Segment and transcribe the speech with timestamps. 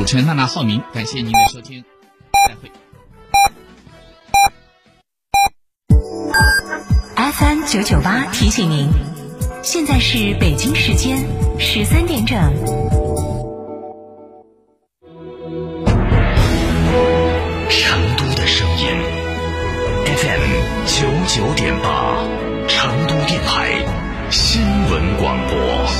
[0.00, 1.84] 主持人娜娜浩明，感谢您的收听，
[2.48, 2.72] 再会。
[7.32, 8.88] FM 九九八提醒您，
[9.62, 11.18] 现在是北京时间
[11.58, 12.38] 十三点整。
[17.68, 18.86] 成都的声音
[20.16, 20.42] ，FM
[20.86, 22.16] 九九点八，
[22.66, 23.84] 成都电台
[24.30, 25.99] 新闻广播。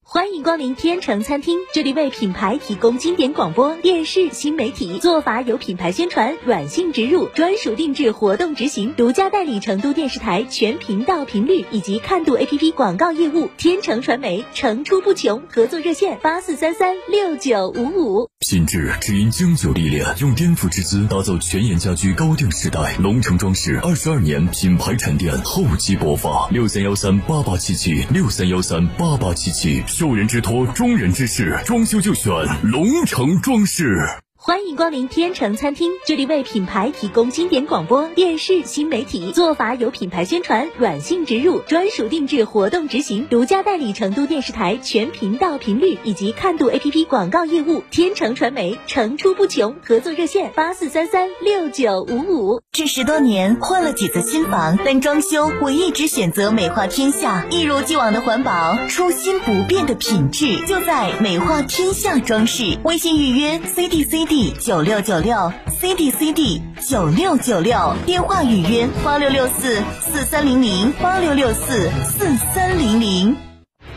[0.13, 13.49] 欢迎光临天成餐厅，这里为品牌提供经典广播电视新媒体做法有品牌宣传、软性植入、专属定制活动执行，独家代理成都电视台全频道频率以及看度 APP 广告业务。
[13.55, 18.29] 天成传媒层出不穷，合作热线八四三三六九五五。
[18.39, 22.97] 品质只因经久历练，用颠覆之姿打造全岩家居高定时代。
[22.99, 26.49] 龙城装饰二十二年品牌沉淀，厚积薄发。
[26.49, 33.99] 六三幺三八八七七，六三幺三八八七七，受人之托，忠人之事，装修就选龙城装饰。
[34.43, 47.83] 欢迎光临天成餐厅，这里为品牌提供经典广播电视新媒体做法有品牌宣传、软性植入、专属定制活动执行，独家代理成都电视台全频道频率以及看度 APP 广告业务。
[47.91, 52.61] 天成传媒层出不穷，合作热线八四三三六九五五。
[52.71, 62.79] 这十多年换了几次新房，但装修我一直选择美化天下，一如既往的环保，初心不变的品质，就在美化天下装饰。
[62.83, 73.35] 微信预约 C D C D 九六九六 C D C D 九六九六，电话预约八六六四四三零零八六六四四三零零。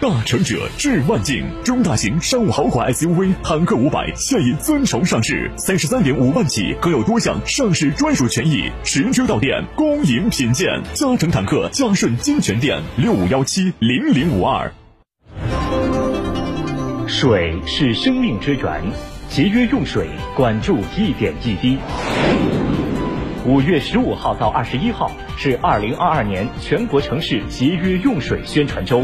[0.00, 10.67] 大成者致万境，中大型商务豪华 SUV 坦克五百现已尊崇上市，三十三点五万起，可有多项上市专属权益，实车到店，恭迎品鉴。
[10.94, 14.73] 嘉诚坦克嘉顺金泉店六五幺七零零五二。
[17.06, 18.83] 水是生命之源，
[19.34, 20.06] 节约用水，
[20.37, 21.77] 管住一点一滴。
[23.45, 29.03] 五月十五号到二十一号是二零二二年全国城市节约用水宣传周。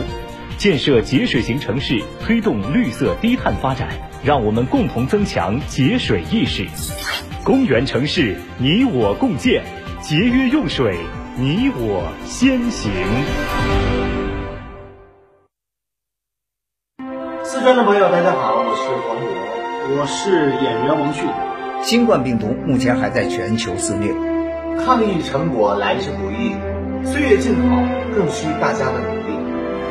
[0.56, 3.88] 建设节水型城市，推动绿色低碳发展，
[4.22, 6.64] 让我们共同增强节水意识。
[7.42, 9.64] 公园城市，你我共建，
[10.00, 10.96] 节约用水，
[11.36, 12.92] 你我先行。
[17.42, 21.24] 四川的朋友，大家好，我是黄渤，我是演员王迅。
[21.82, 24.12] 新冠病毒目前还在全球肆虐，
[24.84, 26.52] 抗疫成果来之不易，
[27.02, 27.82] 岁月静好
[28.14, 29.32] 更需大家的努力。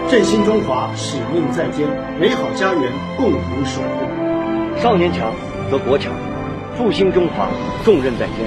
[0.08, 1.88] 振兴中华，使命在肩，
[2.20, 4.80] 美好家园共同守护。
[4.80, 5.34] 少年强
[5.72, 6.14] 则国强，
[6.78, 7.50] 复兴中华
[7.84, 8.46] 重任在肩。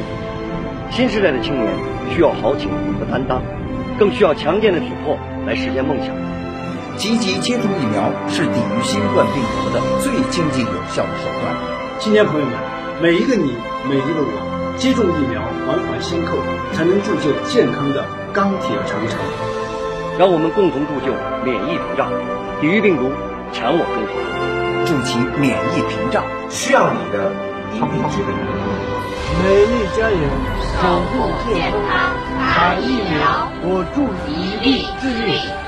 [0.90, 1.68] 新时代的青年
[2.14, 2.70] 需要豪情
[3.00, 3.42] 和担当，
[3.98, 6.14] 更需要强健的体魄来实现梦想。
[6.96, 11.54] 积极接种疫苗是抵御新冠病毒的最经济有效的手段。
[11.98, 12.54] 青年朋友们，
[13.00, 13.54] 每一个你，
[13.88, 16.36] 每一个我，接种疫苗，环环相扣，
[16.72, 19.18] 才能铸就健康的钢铁长城。
[20.18, 21.12] 让我们共同铸就
[21.44, 22.10] 免疫屏障，
[22.60, 23.10] 抵御病毒，
[23.52, 24.12] 强我中华。
[24.84, 27.32] 筑起免疫屏障，需要你的
[27.72, 28.34] 一臂之力。
[29.42, 30.20] 美丽家园，
[30.76, 35.61] 守护健康，打疫苗，我助一臂之力。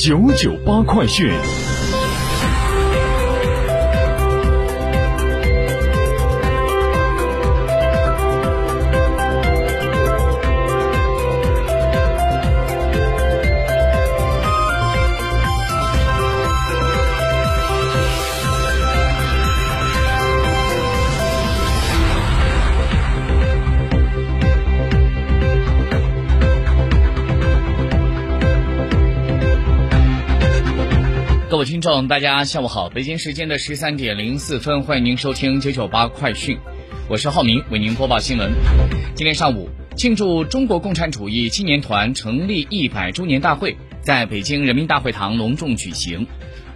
[0.00, 1.30] 九九八快讯。
[31.50, 32.88] 各位听众，大家下午好！
[32.90, 36.56] 北京时间的十三点零四分，欢迎您收听九九八快讯，
[37.08, 38.52] 我是浩明，为您播报新闻。
[39.16, 46.24] 今天上午，庆祝中国共产主义青年团成立一百周年大会在北京人民大会堂隆重举行。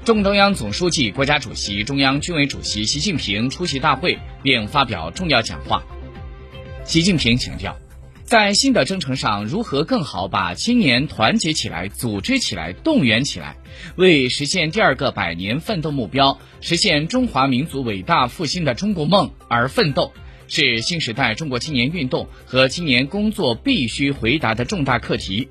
[0.05, 5.85] 中共中央总书记、国家主席、中央军委主席习近平出席大会并发表重要讲话。
[6.83, 7.79] 习近平强调，
[8.35, 13.59] 在新的征程上，如何更好把青年团结起来、组织起来、动员起来，
[13.95, 20.13] 为实现第二个百年奋斗目标、实现中华民族伟大复兴的中国梦而奋斗，
[20.49, 25.49] 是新时代中国青年运动和青年工作必须回答的重大课题。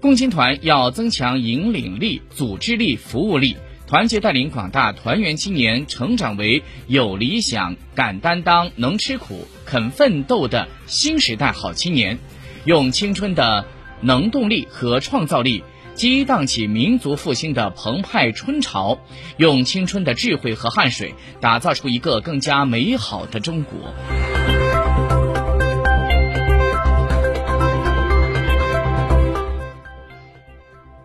[0.00, 3.54] 共青团要增强引领力、组织力、服务力。
[3.86, 12.18] 团结带领广大团员青年成长为有理想、敢担当、能吃苦、肯奋斗的新时代好青年，
[12.64, 13.66] 用青春的
[14.00, 15.62] 能动力和创造力
[15.94, 18.98] 激荡起民族复兴的澎湃春潮，
[19.36, 23.94] 用青春的智慧和汗水打造出一个更加美好的中国。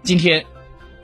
[0.01, 0.45] 今天。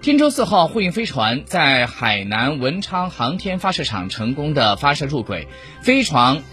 [0.05, 5.47] 天舟四号货运飞船在海南文昌航天发射场成功的发射入轨，
[5.81, 6.43] 飞船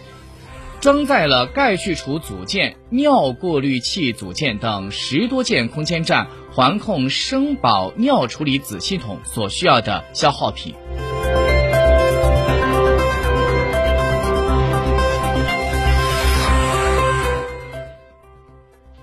[0.81, 10.75] 装载了钙去除组件、尿过滤器组件等十多件空间站环控生保尿处理子系统所需要的消耗品。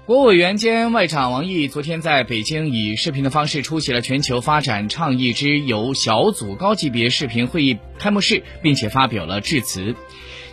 [0.09, 9.95] 国务委员兼外长王毅昨天在北京以视频的方式出席了全球发展倡议之友小组高级别视频会议开幕式，并且发表了致辞。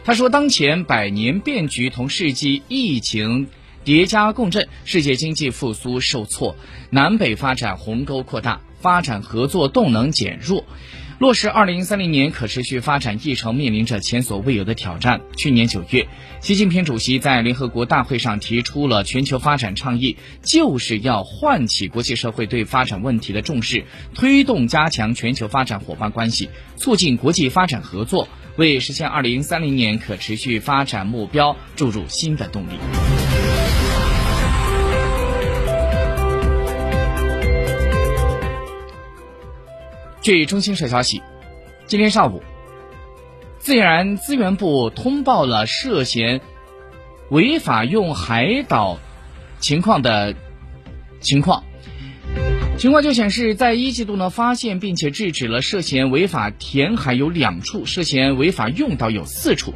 [0.04, 3.48] 他说：“当前百年变局同世纪疫情
[3.82, 6.54] 叠加共振，世界经济复苏受挫，
[6.90, 10.66] 南北发展鸿沟扩大，发展合作动能减弱。”
[11.18, 15.22] 落实二零三零年可持续发展议程面临着前所未有的挑战。
[15.34, 16.08] 去年九月，
[16.42, 33.15] 习近平主席在联合国大会上提出了全球发展倡议，就是要唤起国际社会对发展问题的重视，推动加强全球发展伙伴关系，促进国际发展合作，为实现二零三零年可持续发展目标注入新的动力。
[40.26, 41.22] 据中新社消息，
[41.86, 42.42] 今天上午，
[43.60, 46.40] 自然资源部通报了涉嫌
[47.30, 48.98] 违法用海岛
[49.60, 50.34] 情况的
[51.20, 51.62] 情况。
[52.76, 59.74] 情况就显示，在一季度呢，发现并且制止了涉嫌违法填海有两处，涉嫌违法用岛有四处。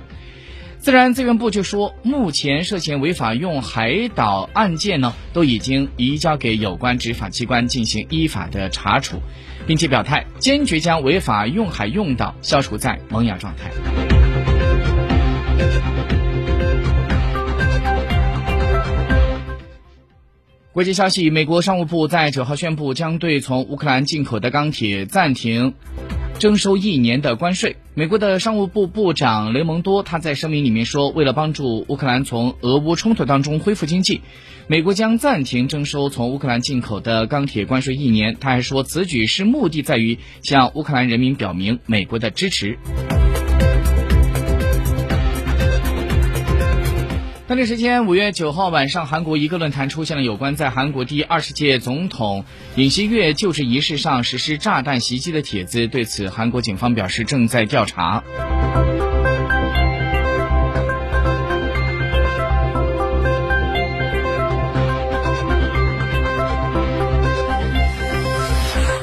[0.81, 9.21] 自然资源部就说，目前涉嫌违法用海岛案件呢，都已经移交给有关执法机关进行依法的查处。
[9.67, 13.71] 并且表态，坚决将违法用海用岛消除在萌芽状态。
[20.73, 25.75] 国际消息：美国商务部在九号宣布，将对从乌克兰进口的钢铁暂停
[26.41, 27.77] 征收一年的关税。
[27.93, 34.23] 美国的商务部部长雷蒙多他在声明里面说，为了帮助乌克兰从俄乌冲突当中恢复经济。
[34.67, 38.39] 美国将暂停征收从乌克兰进口的钢铁关税一年。
[38.41, 42.79] 他还说，此举是目的在于向乌克兰人民表明美国的支持。
[47.51, 52.45] 当地时间五月九号晚上，韩国一个论坛出现了有关在韩国第二十届总统
[52.77, 55.89] 尹锡悦就职仪式上实施炸弹袭击的帖子。
[55.89, 58.23] 对此，韩国警方表示正在调查。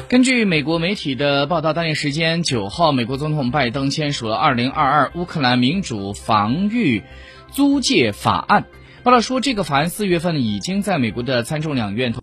[0.08, 7.02] 根据美国媒体的报道，当地时间九号，美国总统拜登签署了二零二二乌克兰民主防御
[7.50, 8.66] 租借法案。
[9.02, 12.14] 报道说，这个法案四月份已经在美国的参众两院。